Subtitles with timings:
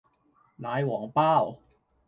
[0.55, 1.59] 奶皇包